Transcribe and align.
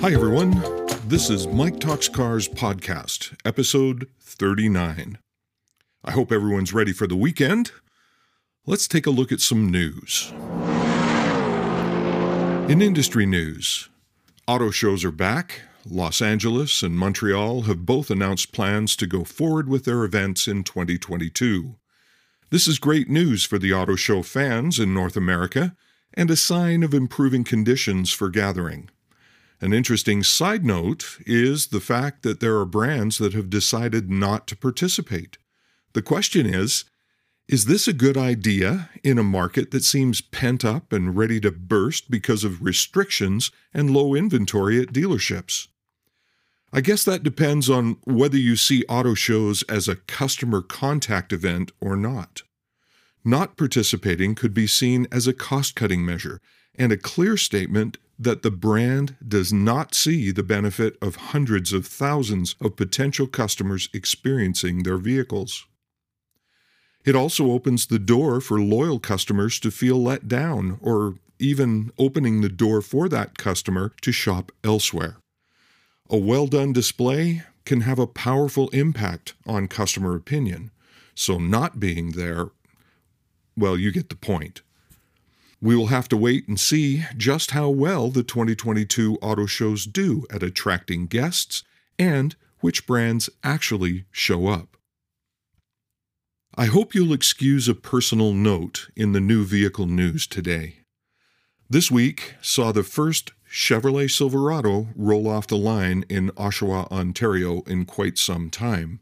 Hi, 0.00 0.14
everyone. 0.14 0.62
This 1.08 1.28
is 1.28 1.46
Mike 1.46 1.78
Talks 1.78 2.08
Cars 2.08 2.48
Podcast, 2.48 3.36
episode 3.44 4.08
39. 4.22 5.18
I 6.02 6.10
hope 6.10 6.32
everyone's 6.32 6.72
ready 6.72 6.94
for 6.94 7.06
the 7.06 7.16
weekend. 7.16 7.72
Let's 8.64 8.88
take 8.88 9.06
a 9.06 9.10
look 9.10 9.30
at 9.30 9.42
some 9.42 9.70
news. 9.70 10.32
In 12.70 12.80
industry 12.80 13.26
news, 13.26 13.90
auto 14.48 14.70
shows 14.70 15.04
are 15.04 15.10
back. 15.10 15.60
Los 15.86 16.22
Angeles 16.22 16.82
and 16.82 16.96
Montreal 16.96 17.62
have 17.62 17.84
both 17.84 18.10
announced 18.10 18.52
plans 18.52 18.96
to 18.96 19.06
go 19.06 19.22
forward 19.22 19.68
with 19.68 19.84
their 19.84 20.04
events 20.04 20.48
in 20.48 20.64
2022. 20.64 21.76
This 22.48 22.66
is 22.66 22.78
great 22.78 23.10
news 23.10 23.44
for 23.44 23.58
the 23.58 23.74
auto 23.74 23.96
show 23.96 24.22
fans 24.22 24.78
in 24.78 24.94
North 24.94 25.18
America 25.18 25.76
and 26.14 26.30
a 26.30 26.36
sign 26.36 26.82
of 26.82 26.94
improving 26.94 27.44
conditions 27.44 28.10
for 28.10 28.30
gathering. 28.30 28.88
An 29.60 29.74
interesting 29.74 30.22
side 30.22 30.64
note 30.64 31.18
is 31.26 31.66
the 31.66 31.80
fact 31.80 32.22
that 32.22 32.40
there 32.40 32.56
are 32.56 32.64
brands 32.64 33.18
that 33.18 33.34
have 33.34 33.50
decided 33.50 34.10
not 34.10 34.46
to 34.46 34.56
participate. 34.56 35.36
The 35.92 36.02
question 36.02 36.46
is 36.46 36.84
is 37.46 37.64
this 37.64 37.88
a 37.88 37.92
good 37.92 38.16
idea 38.16 38.90
in 39.02 39.18
a 39.18 39.24
market 39.24 39.72
that 39.72 39.82
seems 39.82 40.20
pent 40.20 40.64
up 40.64 40.92
and 40.92 41.16
ready 41.16 41.40
to 41.40 41.50
burst 41.50 42.08
because 42.08 42.44
of 42.44 42.62
restrictions 42.62 43.50
and 43.74 43.90
low 43.90 44.14
inventory 44.14 44.80
at 44.80 44.92
dealerships? 44.92 45.66
I 46.72 46.80
guess 46.80 47.02
that 47.02 47.24
depends 47.24 47.68
on 47.68 47.96
whether 48.04 48.36
you 48.36 48.54
see 48.54 48.84
auto 48.88 49.14
shows 49.14 49.64
as 49.64 49.88
a 49.88 49.96
customer 49.96 50.62
contact 50.62 51.32
event 51.32 51.72
or 51.80 51.96
not. 51.96 52.42
Not 53.24 53.56
participating 53.56 54.36
could 54.36 54.54
be 54.54 54.68
seen 54.68 55.08
as 55.10 55.26
a 55.26 55.34
cost 55.34 55.74
cutting 55.74 56.06
measure 56.06 56.40
and 56.80 56.90
a 56.92 56.96
clear 56.96 57.36
statement 57.36 57.98
that 58.18 58.42
the 58.42 58.50
brand 58.50 59.14
does 59.26 59.52
not 59.52 59.94
see 59.94 60.30
the 60.30 60.42
benefit 60.42 60.96
of 61.02 61.16
hundreds 61.16 61.74
of 61.74 61.86
thousands 61.86 62.56
of 62.58 62.74
potential 62.74 63.26
customers 63.26 63.90
experiencing 63.92 64.82
their 64.82 64.96
vehicles. 64.96 65.66
It 67.04 67.14
also 67.14 67.50
opens 67.50 67.86
the 67.86 67.98
door 67.98 68.40
for 68.40 68.58
loyal 68.58 68.98
customers 68.98 69.60
to 69.60 69.70
feel 69.70 70.02
let 70.02 70.26
down 70.26 70.78
or 70.80 71.16
even 71.38 71.92
opening 71.98 72.40
the 72.40 72.48
door 72.48 72.80
for 72.80 73.10
that 73.10 73.36
customer 73.36 73.92
to 74.00 74.10
shop 74.10 74.50
elsewhere. 74.64 75.18
A 76.08 76.16
well 76.16 76.46
done 76.46 76.72
display 76.72 77.42
can 77.66 77.82
have 77.82 77.98
a 77.98 78.06
powerful 78.06 78.70
impact 78.70 79.34
on 79.46 79.68
customer 79.68 80.16
opinion, 80.16 80.70
so 81.14 81.36
not 81.36 81.78
being 81.78 82.12
there, 82.12 82.46
well, 83.54 83.76
you 83.76 83.92
get 83.92 84.08
the 84.08 84.16
point. 84.16 84.62
We 85.62 85.76
will 85.76 85.88
have 85.88 86.08
to 86.08 86.16
wait 86.16 86.48
and 86.48 86.58
see 86.58 87.04
just 87.16 87.50
how 87.50 87.68
well 87.68 88.10
the 88.10 88.22
2022 88.22 89.18
auto 89.20 89.46
shows 89.46 89.84
do 89.84 90.24
at 90.30 90.42
attracting 90.42 91.06
guests 91.06 91.62
and 91.98 92.34
which 92.60 92.86
brands 92.86 93.28
actually 93.44 94.06
show 94.10 94.48
up. 94.48 94.76
I 96.56 96.66
hope 96.66 96.94
you'll 96.94 97.12
excuse 97.12 97.68
a 97.68 97.74
personal 97.74 98.32
note 98.32 98.88
in 98.96 99.12
the 99.12 99.20
new 99.20 99.44
vehicle 99.44 99.86
news 99.86 100.26
today. 100.26 100.78
This 101.68 101.90
week 101.90 102.34
saw 102.40 102.72
the 102.72 102.82
first 102.82 103.32
Chevrolet 103.48 104.10
Silverado 104.10 104.88
roll 104.96 105.28
off 105.28 105.46
the 105.46 105.56
line 105.56 106.04
in 106.08 106.30
Oshawa, 106.30 106.90
Ontario 106.90 107.62
in 107.62 107.84
quite 107.84 108.18
some 108.18 108.50
time. 108.50 109.00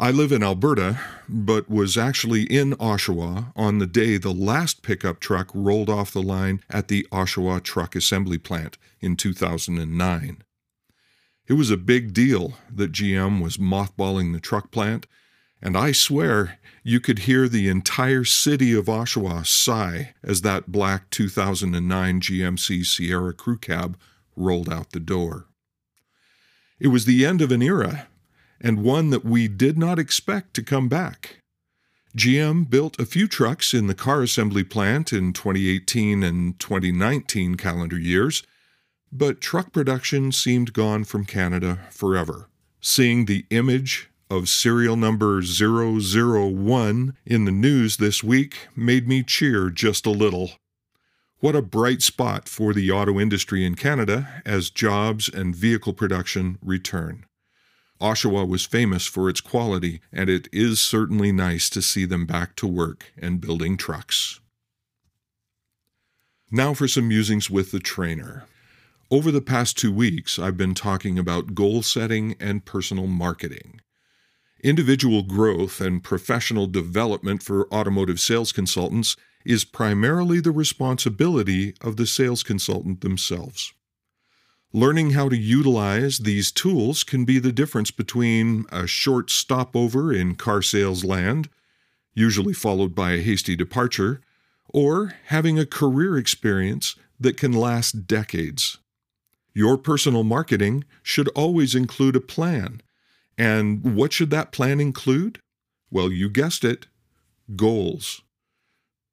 I 0.00 0.12
live 0.12 0.30
in 0.30 0.44
Alberta, 0.44 1.00
but 1.28 1.68
was 1.68 1.98
actually 1.98 2.44
in 2.44 2.74
Oshawa 2.74 3.52
on 3.56 3.78
the 3.78 3.86
day 3.86 4.16
the 4.16 4.32
last 4.32 4.80
pickup 4.82 5.18
truck 5.18 5.50
rolled 5.52 5.90
off 5.90 6.12
the 6.12 6.22
line 6.22 6.60
at 6.70 6.86
the 6.86 7.04
Oshawa 7.10 7.64
Truck 7.64 7.96
Assembly 7.96 8.38
Plant 8.38 8.78
in 9.00 9.16
2009. 9.16 10.44
It 11.48 11.52
was 11.54 11.72
a 11.72 11.76
big 11.76 12.12
deal 12.12 12.54
that 12.72 12.92
GM 12.92 13.42
was 13.42 13.56
mothballing 13.56 14.32
the 14.32 14.38
truck 14.38 14.70
plant, 14.70 15.08
and 15.60 15.76
I 15.76 15.90
swear 15.90 16.60
you 16.84 17.00
could 17.00 17.20
hear 17.20 17.48
the 17.48 17.68
entire 17.68 18.22
city 18.22 18.72
of 18.74 18.86
Oshawa 18.86 19.44
sigh 19.44 20.14
as 20.22 20.42
that 20.42 20.70
black 20.70 21.10
2009 21.10 22.20
GMC 22.20 22.86
Sierra 22.86 23.32
Crew 23.32 23.58
Cab 23.58 23.98
rolled 24.36 24.72
out 24.72 24.92
the 24.92 25.00
door. 25.00 25.46
It 26.78 26.88
was 26.88 27.04
the 27.04 27.26
end 27.26 27.42
of 27.42 27.50
an 27.50 27.62
era 27.62 28.06
and 28.60 28.82
one 28.82 29.10
that 29.10 29.24
we 29.24 29.48
did 29.48 29.78
not 29.78 29.98
expect 29.98 30.54
to 30.54 30.62
come 30.62 30.88
back. 30.88 31.38
GM 32.16 32.68
built 32.68 32.98
a 32.98 33.06
few 33.06 33.28
trucks 33.28 33.74
in 33.74 33.86
the 33.86 33.94
car 33.94 34.22
assembly 34.22 34.64
plant 34.64 35.12
in 35.12 35.32
2018 35.32 36.22
and 36.22 36.58
2019 36.58 37.56
calendar 37.56 37.98
years, 37.98 38.42
but 39.12 39.40
truck 39.40 39.72
production 39.72 40.32
seemed 40.32 40.72
gone 40.72 41.04
from 41.04 41.24
Canada 41.24 41.80
forever. 41.90 42.48
Seeing 42.80 43.24
the 43.24 43.46
image 43.50 44.10
of 44.30 44.48
serial 44.48 44.96
number 44.96 45.40
001 45.42 47.16
in 47.24 47.44
the 47.44 47.52
news 47.52 47.96
this 47.96 48.22
week 48.22 48.68
made 48.74 49.08
me 49.08 49.22
cheer 49.22 49.70
just 49.70 50.06
a 50.06 50.10
little. 50.10 50.52
What 51.40 51.56
a 51.56 51.62
bright 51.62 52.02
spot 52.02 52.48
for 52.48 52.74
the 52.74 52.90
auto 52.90 53.20
industry 53.20 53.64
in 53.64 53.76
Canada 53.76 54.42
as 54.44 54.70
jobs 54.70 55.28
and 55.28 55.54
vehicle 55.54 55.92
production 55.92 56.58
return. 56.62 57.24
Oshawa 58.00 58.46
was 58.46 58.64
famous 58.64 59.06
for 59.06 59.28
its 59.28 59.40
quality, 59.40 60.00
and 60.12 60.30
it 60.30 60.48
is 60.52 60.80
certainly 60.80 61.32
nice 61.32 61.68
to 61.70 61.82
see 61.82 62.04
them 62.04 62.26
back 62.26 62.54
to 62.56 62.66
work 62.66 63.12
and 63.16 63.40
building 63.40 63.76
trucks. 63.76 64.40
Now 66.50 66.74
for 66.74 66.88
some 66.88 67.08
musings 67.08 67.50
with 67.50 67.72
the 67.72 67.80
trainer. 67.80 68.46
Over 69.10 69.30
the 69.30 69.40
past 69.40 69.76
two 69.76 69.92
weeks, 69.92 70.38
I've 70.38 70.56
been 70.56 70.74
talking 70.74 71.18
about 71.18 71.54
goal 71.54 71.82
setting 71.82 72.36
and 72.38 72.64
personal 72.64 73.06
marketing. 73.06 73.80
Individual 74.62 75.22
growth 75.22 75.80
and 75.80 76.02
professional 76.02 76.66
development 76.66 77.42
for 77.42 77.72
automotive 77.72 78.20
sales 78.20 78.52
consultants 78.52 79.16
is 79.44 79.64
primarily 79.64 80.40
the 80.40 80.50
responsibility 80.50 81.74
of 81.80 81.96
the 81.96 82.06
sales 82.06 82.42
consultant 82.42 83.00
themselves. 83.00 83.72
Learning 84.72 85.12
how 85.12 85.30
to 85.30 85.36
utilize 85.36 86.18
these 86.18 86.52
tools 86.52 87.02
can 87.02 87.24
be 87.24 87.38
the 87.38 87.52
difference 87.52 87.90
between 87.90 88.66
a 88.70 88.86
short 88.86 89.30
stopover 89.30 90.12
in 90.12 90.34
car 90.34 90.60
sales 90.60 91.04
land, 91.04 91.48
usually 92.14 92.52
followed 92.52 92.94
by 92.94 93.12
a 93.12 93.22
hasty 93.22 93.56
departure, 93.56 94.20
or 94.68 95.14
having 95.26 95.58
a 95.58 95.64
career 95.64 96.18
experience 96.18 96.96
that 97.18 97.38
can 97.38 97.52
last 97.52 98.06
decades. 98.06 98.76
Your 99.54 99.78
personal 99.78 100.22
marketing 100.22 100.84
should 101.02 101.28
always 101.28 101.74
include 101.74 102.14
a 102.14 102.20
plan. 102.20 102.82
And 103.38 103.96
what 103.96 104.12
should 104.12 104.30
that 104.30 104.52
plan 104.52 104.80
include? 104.80 105.40
Well, 105.90 106.12
you 106.12 106.28
guessed 106.28 106.62
it 106.62 106.88
goals. 107.56 108.20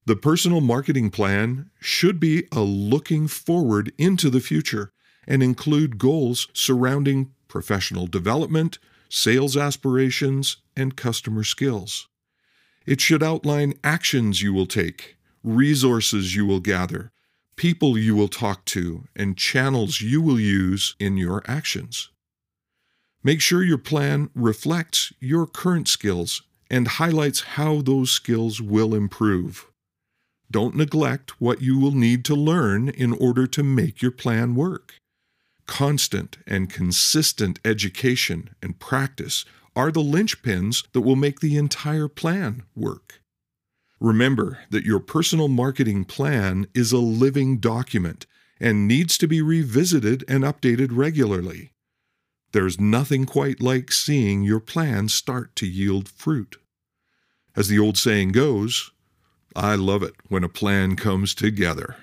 The 0.05 0.17
personal 0.17 0.59
marketing 0.59 1.11
plan 1.11 1.71
should 1.79 2.19
be 2.19 2.47
a 2.51 2.59
looking 2.59 3.29
forward 3.29 3.93
into 3.97 4.29
the 4.29 4.41
future 4.41 4.91
and 5.27 5.41
include 5.41 5.97
goals 5.97 6.47
surrounding 6.53 7.31
professional 7.47 8.07
development, 8.07 8.79
sales 9.09 9.55
aspirations, 9.55 10.57
and 10.75 10.95
customer 10.95 11.43
skills. 11.43 12.07
It 12.85 13.01
should 13.01 13.23
outline 13.23 13.73
actions 13.83 14.41
you 14.41 14.53
will 14.53 14.67
take, 14.67 15.15
resources 15.43 16.35
you 16.35 16.45
will 16.45 16.59
gather, 16.59 17.11
people 17.55 17.97
you 17.97 18.15
will 18.15 18.27
talk 18.27 18.65
to, 18.65 19.05
and 19.15 19.37
channels 19.37 20.01
you 20.01 20.21
will 20.21 20.39
use 20.39 20.95
in 20.99 21.17
your 21.17 21.43
actions. 21.47 22.09
Make 23.23 23.41
sure 23.41 23.63
your 23.63 23.79
plan 23.79 24.29
reflects 24.35 25.11
your 25.19 25.47
current 25.47 25.87
skills 25.87 26.43
and 26.69 26.87
highlights 26.87 27.41
how 27.41 27.81
those 27.81 28.11
skills 28.11 28.61
will 28.61 28.93
improve. 28.93 29.67
Don't 30.51 30.75
neglect 30.75 31.41
what 31.41 31.61
you 31.61 31.79
will 31.79 31.91
need 31.91 32.23
to 32.25 32.35
learn 32.35 32.89
in 32.89 33.13
order 33.13 33.47
to 33.47 33.63
make 33.63 34.01
your 34.01 34.11
plan 34.11 34.53
work. 34.53 34.95
Constant 35.67 36.37
and 36.45 36.69
consistent 36.69 37.59
education 37.65 38.55
and 38.61 38.79
practice 38.79 39.45
are 39.75 39.91
the 39.91 40.01
linchpins 40.01 40.85
that 40.93 41.01
will 41.01 41.15
make 41.15 41.39
the 41.39 41.57
entire 41.57 42.07
plan 42.07 42.63
work. 42.75 43.21
Remember 43.99 44.59
that 44.69 44.85
your 44.85 44.99
personal 44.99 45.47
marketing 45.47 46.05
plan 46.05 46.67
is 46.73 46.91
a 46.91 46.97
living 46.97 47.57
document 47.57 48.25
and 48.59 48.87
needs 48.87 49.17
to 49.17 49.27
be 49.27 49.41
revisited 49.41 50.23
and 50.27 50.43
updated 50.43 50.89
regularly. 50.91 51.71
There's 52.51 52.79
nothing 52.79 53.25
quite 53.25 53.59
like 53.59 53.91
seeing 53.91 54.43
your 54.43 54.59
plan 54.59 55.09
start 55.09 55.55
to 55.57 55.67
yield 55.67 56.07
fruit. 56.07 56.57
As 57.55 57.67
the 57.67 57.79
old 57.79 57.97
saying 57.97 58.31
goes, 58.31 58.91
I 59.55 59.75
love 59.75 60.03
it 60.03 60.15
when 60.29 60.43
a 60.43 60.49
plan 60.49 60.95
comes 60.95 61.33
together. 61.33 61.95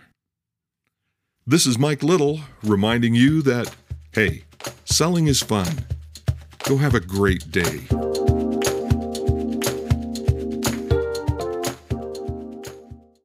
This 1.44 1.66
is 1.66 1.76
Mike 1.76 2.04
Little 2.04 2.40
reminding 2.62 3.16
you 3.16 3.42
that, 3.42 3.74
hey, 4.12 4.44
selling 4.84 5.26
is 5.26 5.42
fun. 5.42 5.66
Go 6.68 6.76
have 6.76 6.94
a 6.94 7.00
great 7.00 7.50
day. 7.50 7.80